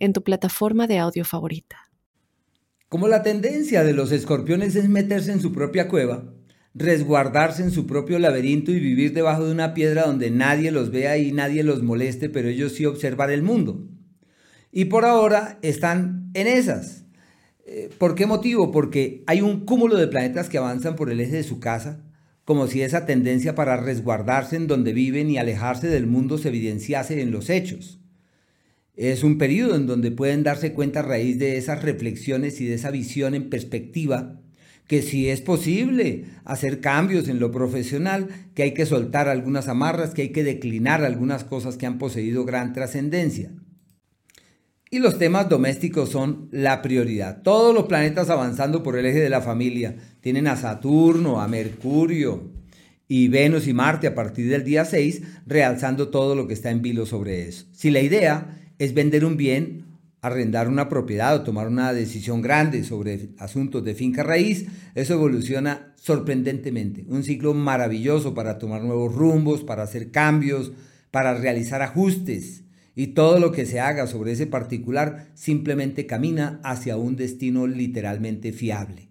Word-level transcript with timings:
en 0.00 0.12
tu 0.12 0.24
plataforma 0.24 0.88
de 0.88 0.98
audio 0.98 1.24
favorita. 1.24 1.76
Como 2.88 3.06
la 3.06 3.22
tendencia 3.22 3.84
de 3.84 3.92
los 3.92 4.10
escorpiones 4.10 4.74
es 4.74 4.88
meterse 4.88 5.30
en 5.30 5.40
su 5.40 5.52
propia 5.52 5.86
cueva, 5.86 6.34
resguardarse 6.74 7.62
en 7.62 7.70
su 7.70 7.86
propio 7.86 8.18
laberinto 8.18 8.72
y 8.72 8.80
vivir 8.80 9.12
debajo 9.12 9.44
de 9.44 9.52
una 9.52 9.74
piedra 9.74 10.06
donde 10.06 10.32
nadie 10.32 10.72
los 10.72 10.90
vea 10.90 11.16
y 11.18 11.30
nadie 11.30 11.62
los 11.62 11.82
moleste, 11.82 12.28
pero 12.28 12.48
ellos 12.48 12.72
sí 12.72 12.86
observar 12.86 13.30
el 13.30 13.42
mundo. 13.42 13.86
Y 14.72 14.86
por 14.86 15.04
ahora 15.04 15.58
están 15.62 16.30
en 16.34 16.46
esas. 16.46 17.04
Eh, 17.64 17.90
¿Por 17.98 18.14
qué 18.14 18.26
motivo? 18.26 18.72
Porque 18.72 19.22
hay 19.26 19.40
un 19.40 19.64
cúmulo 19.64 19.96
de 19.96 20.08
planetas 20.08 20.48
que 20.48 20.58
avanzan 20.58 20.96
por 20.96 21.10
el 21.10 21.20
eje 21.20 21.36
de 21.36 21.44
su 21.44 21.60
casa, 21.60 22.04
como 22.44 22.66
si 22.66 22.82
esa 22.82 23.06
tendencia 23.06 23.54
para 23.54 23.76
resguardarse 23.76 24.56
en 24.56 24.66
donde 24.66 24.92
viven 24.92 25.30
y 25.30 25.38
alejarse 25.38 25.86
del 25.86 26.08
mundo 26.08 26.38
se 26.38 26.48
evidenciase 26.48 27.20
en 27.20 27.30
los 27.30 27.50
hechos. 27.50 27.99
Es 29.00 29.24
un 29.24 29.38
periodo 29.38 29.76
en 29.76 29.86
donde 29.86 30.10
pueden 30.10 30.42
darse 30.42 30.74
cuenta 30.74 31.00
a 31.00 31.02
raíz 31.02 31.38
de 31.38 31.56
esas 31.56 31.80
reflexiones 31.80 32.60
y 32.60 32.66
de 32.66 32.74
esa 32.74 32.90
visión 32.90 33.34
en 33.34 33.48
perspectiva 33.48 34.42
que 34.88 35.00
si 35.00 35.30
es 35.30 35.40
posible 35.40 36.26
hacer 36.44 36.82
cambios 36.82 37.26
en 37.28 37.40
lo 37.40 37.50
profesional, 37.50 38.28
que 38.54 38.62
hay 38.62 38.74
que 38.74 38.84
soltar 38.84 39.26
algunas 39.30 39.68
amarras, 39.68 40.12
que 40.12 40.20
hay 40.20 40.28
que 40.32 40.44
declinar 40.44 41.02
algunas 41.02 41.44
cosas 41.44 41.78
que 41.78 41.86
han 41.86 41.96
poseído 41.96 42.44
gran 42.44 42.74
trascendencia. 42.74 43.52
Y 44.90 44.98
los 44.98 45.16
temas 45.16 45.48
domésticos 45.48 46.10
son 46.10 46.50
la 46.50 46.82
prioridad. 46.82 47.40
Todos 47.40 47.74
los 47.74 47.84
planetas 47.84 48.28
avanzando 48.28 48.82
por 48.82 48.98
el 48.98 49.06
eje 49.06 49.20
de 49.20 49.30
la 49.30 49.40
familia 49.40 49.96
tienen 50.20 50.46
a 50.46 50.56
Saturno, 50.56 51.40
a 51.40 51.48
Mercurio 51.48 52.52
y 53.08 53.28
Venus 53.28 53.66
y 53.66 53.72
Marte 53.72 54.08
a 54.08 54.14
partir 54.14 54.50
del 54.50 54.62
día 54.62 54.84
6, 54.84 55.22
realzando 55.46 56.08
todo 56.08 56.34
lo 56.34 56.46
que 56.46 56.52
está 56.52 56.70
en 56.70 56.82
vilo 56.82 57.06
sobre 57.06 57.48
eso. 57.48 57.64
Si 57.72 57.90
la 57.90 58.02
idea 58.02 58.58
es 58.80 58.94
vender 58.94 59.26
un 59.26 59.36
bien, 59.36 59.84
arrendar 60.22 60.66
una 60.66 60.88
propiedad 60.88 61.36
o 61.36 61.42
tomar 61.42 61.68
una 61.68 61.92
decisión 61.92 62.40
grande 62.40 62.82
sobre 62.82 63.28
asuntos 63.38 63.84
de 63.84 63.94
finca 63.94 64.22
raíz, 64.22 64.68
eso 64.94 65.12
evoluciona 65.12 65.92
sorprendentemente. 65.96 67.04
Un 67.06 67.22
ciclo 67.22 67.52
maravilloso 67.52 68.32
para 68.32 68.58
tomar 68.58 68.82
nuevos 68.82 69.14
rumbos, 69.14 69.64
para 69.64 69.82
hacer 69.82 70.10
cambios, 70.10 70.72
para 71.10 71.34
realizar 71.34 71.82
ajustes. 71.82 72.64
Y 72.96 73.08
todo 73.08 73.38
lo 73.38 73.52
que 73.52 73.66
se 73.66 73.80
haga 73.80 74.06
sobre 74.06 74.32
ese 74.32 74.46
particular 74.46 75.28
simplemente 75.34 76.06
camina 76.06 76.58
hacia 76.64 76.96
un 76.96 77.16
destino 77.16 77.66
literalmente 77.66 78.50
fiable. 78.52 79.09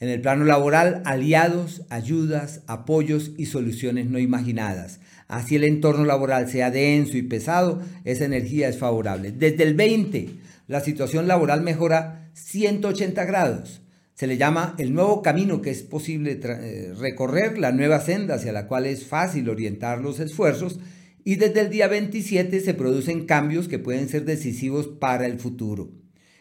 En 0.00 0.08
el 0.08 0.22
plano 0.22 0.46
laboral, 0.46 1.02
aliados, 1.04 1.82
ayudas, 1.90 2.62
apoyos 2.66 3.32
y 3.36 3.44
soluciones 3.44 4.06
no 4.06 4.18
imaginadas. 4.18 5.00
Así 5.28 5.56
el 5.56 5.64
entorno 5.64 6.06
laboral 6.06 6.48
sea 6.48 6.70
denso 6.70 7.18
y 7.18 7.22
pesado, 7.22 7.82
esa 8.04 8.24
energía 8.24 8.68
es 8.68 8.78
favorable. 8.78 9.30
Desde 9.30 9.62
el 9.62 9.74
20, 9.74 10.30
la 10.68 10.80
situación 10.80 11.28
laboral 11.28 11.60
mejora 11.60 12.30
180 12.32 13.24
grados. 13.26 13.82
Se 14.14 14.26
le 14.26 14.38
llama 14.38 14.74
el 14.78 14.94
nuevo 14.94 15.20
camino 15.20 15.60
que 15.60 15.70
es 15.70 15.82
posible 15.82 16.40
eh, 16.42 16.94
recorrer, 16.98 17.58
la 17.58 17.72
nueva 17.72 18.00
senda 18.00 18.36
hacia 18.36 18.52
la 18.52 18.66
cual 18.66 18.86
es 18.86 19.04
fácil 19.04 19.50
orientar 19.50 20.00
los 20.00 20.18
esfuerzos 20.18 20.80
y 21.24 21.36
desde 21.36 21.60
el 21.60 21.70
día 21.70 21.88
27 21.88 22.60
se 22.60 22.74
producen 22.74 23.26
cambios 23.26 23.68
que 23.68 23.78
pueden 23.78 24.08
ser 24.08 24.24
decisivos 24.24 24.88
para 24.88 25.26
el 25.26 25.38
futuro. 25.38 25.90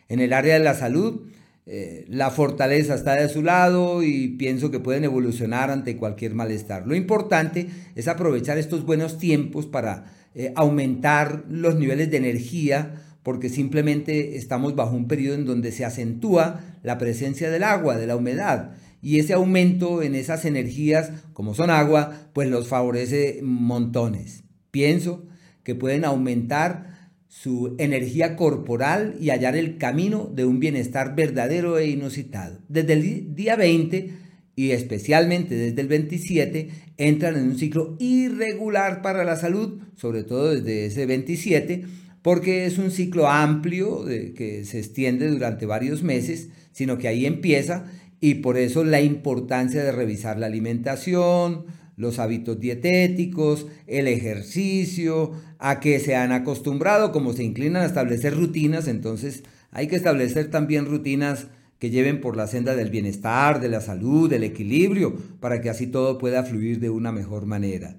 En 0.07 0.21
el 0.21 0.31
área 0.31 0.53
de 0.53 0.63
la 0.63 0.73
salud, 0.73 1.27
eh, 1.65 2.05
la 2.07 2.31
fortaleza 2.31 2.95
está 2.95 3.13
de 3.15 3.29
su 3.29 3.43
lado 3.43 4.01
y 4.01 4.29
pienso 4.29 4.71
que 4.71 4.79
pueden 4.79 5.03
evolucionar 5.03 5.69
ante 5.69 5.97
cualquier 5.97 6.33
malestar. 6.33 6.87
Lo 6.87 6.95
importante 6.95 7.67
es 7.95 8.07
aprovechar 8.07 8.57
estos 8.57 8.85
buenos 8.85 9.17
tiempos 9.17 9.67
para 9.67 10.05
eh, 10.33 10.51
aumentar 10.55 11.45
los 11.49 11.75
niveles 11.75 12.09
de 12.09 12.17
energía 12.17 13.03
porque 13.23 13.49
simplemente 13.49 14.37
estamos 14.37 14.75
bajo 14.75 14.95
un 14.95 15.07
periodo 15.07 15.35
en 15.35 15.45
donde 15.45 15.71
se 15.71 15.85
acentúa 15.85 16.61
la 16.81 16.97
presencia 16.97 17.51
del 17.51 17.63
agua, 17.63 17.97
de 17.97 18.07
la 18.07 18.15
humedad. 18.15 18.71
Y 19.01 19.19
ese 19.19 19.33
aumento 19.33 20.01
en 20.01 20.15
esas 20.15 20.45
energías, 20.45 21.11
como 21.33 21.53
son 21.53 21.69
agua, 21.69 22.29
pues 22.33 22.49
los 22.49 22.67
favorece 22.67 23.39
montones. 23.43 24.43
Pienso 24.71 25.25
que 25.63 25.75
pueden 25.75 26.05
aumentar 26.05 26.98
su 27.29 27.75
energía 27.77 28.35
corporal 28.35 29.15
y 29.21 29.29
hallar 29.29 29.55
el 29.55 29.77
camino 29.77 30.29
de 30.33 30.45
un 30.45 30.59
bienestar 30.59 31.15
verdadero 31.15 31.77
e 31.77 31.87
inusitado. 31.87 32.59
Desde 32.67 32.93
el 32.93 33.35
día 33.35 33.55
20 33.55 34.09
y 34.55 34.71
especialmente 34.71 35.55
desde 35.55 35.79
el 35.79 35.87
27 35.87 36.69
entran 36.97 37.37
en 37.37 37.43
un 37.43 37.57
ciclo 37.57 37.95
irregular 37.99 39.01
para 39.01 39.23
la 39.23 39.37
salud, 39.37 39.79
sobre 39.95 40.23
todo 40.23 40.53
desde 40.53 40.87
ese 40.87 41.05
27, 41.05 41.85
porque 42.21 42.65
es 42.65 42.77
un 42.77 42.91
ciclo 42.91 43.29
amplio 43.29 44.03
que 44.05 44.65
se 44.65 44.79
extiende 44.79 45.29
durante 45.29 45.65
varios 45.65 46.03
meses, 46.03 46.49
sino 46.73 46.97
que 46.97 47.07
ahí 47.07 47.25
empieza 47.25 47.85
y 48.19 48.35
por 48.35 48.57
eso 48.57 48.83
la 48.83 49.01
importancia 49.01 49.83
de 49.83 49.91
revisar 49.91 50.37
la 50.39 50.47
alimentación, 50.47 51.67
los 51.99 52.17
hábitos 52.17 52.61
dietéticos, 52.61 53.67
el 53.85 54.07
ejercicio, 54.07 55.33
a 55.59 55.81
que 55.81 55.99
se 55.99 56.15
han 56.15 56.31
acostumbrado, 56.31 57.11
como 57.11 57.33
se 57.33 57.43
inclinan 57.43 57.83
a 57.83 57.85
establecer 57.85 58.35
rutinas, 58.35 58.87
entonces 58.87 59.43
hay 59.71 59.87
que 59.87 59.97
establecer 59.97 60.49
también 60.49 60.85
rutinas 60.85 61.47
que 61.77 61.89
lleven 61.89 62.21
por 62.21 62.37
la 62.37 62.47
senda 62.47 62.73
del 62.77 62.89
bienestar, 62.89 63.59
de 63.59 63.67
la 63.67 63.81
salud, 63.81 64.29
del 64.29 64.45
equilibrio, 64.45 65.13
para 65.41 65.59
que 65.59 65.69
así 65.69 65.87
todo 65.87 66.17
pueda 66.17 66.43
fluir 66.43 66.79
de 66.79 66.89
una 66.89 67.11
mejor 67.11 67.45
manera. 67.45 67.97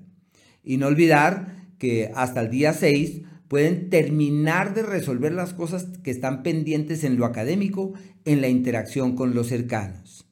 Y 0.64 0.78
no 0.78 0.86
olvidar 0.86 1.66
que 1.78 2.10
hasta 2.14 2.40
el 2.40 2.50
día 2.50 2.72
6 2.72 3.20
pueden 3.48 3.90
terminar 3.90 4.72
de 4.72 4.82
resolver 4.82 5.32
las 5.32 5.52
cosas 5.52 5.84
que 6.02 6.10
están 6.10 6.42
pendientes 6.42 7.04
en 7.04 7.18
lo 7.18 7.26
académico, 7.26 7.92
en 8.24 8.40
la 8.40 8.48
interacción 8.48 9.14
con 9.14 9.34
los 9.34 9.48
cercanos. 9.48 10.26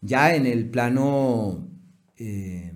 Ya 0.00 0.36
en 0.36 0.46
el 0.46 0.70
plano 0.70 1.68
eh, 2.18 2.72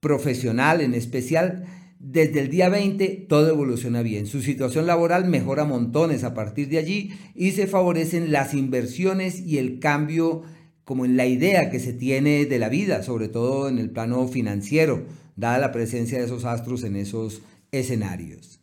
profesional 0.00 0.80
en 0.80 0.94
especial, 0.94 1.64
desde 1.98 2.40
el 2.40 2.48
día 2.48 2.68
20 2.68 3.26
todo 3.28 3.48
evoluciona 3.48 4.02
bien. 4.02 4.26
Su 4.26 4.42
situación 4.42 4.86
laboral 4.86 5.26
mejora 5.26 5.64
montones 5.64 6.24
a 6.24 6.34
partir 6.34 6.68
de 6.68 6.78
allí 6.78 7.12
y 7.34 7.52
se 7.52 7.68
favorecen 7.68 8.32
las 8.32 8.54
inversiones 8.54 9.38
y 9.38 9.58
el 9.58 9.78
cambio 9.78 10.42
como 10.84 11.04
en 11.04 11.16
la 11.16 11.26
idea 11.26 11.70
que 11.70 11.78
se 11.78 11.92
tiene 11.92 12.44
de 12.46 12.58
la 12.58 12.68
vida, 12.68 13.04
sobre 13.04 13.28
todo 13.28 13.68
en 13.68 13.78
el 13.78 13.90
plano 13.90 14.26
financiero, 14.26 15.06
dada 15.36 15.58
la 15.58 15.70
presencia 15.70 16.18
de 16.18 16.24
esos 16.24 16.44
astros 16.44 16.82
en 16.82 16.96
esos 16.96 17.42
escenarios. 17.70 18.60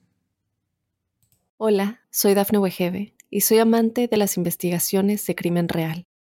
Hola, 1.58 2.02
soy 2.10 2.34
Dafne 2.34 2.60
Wegebe 2.60 3.14
y 3.30 3.42
soy 3.42 3.60
amante 3.60 4.08
de 4.08 4.18
las 4.18 4.36
investigaciones 4.36 5.26
de 5.26 5.36
crimen 5.36 5.70
real. 5.70 6.09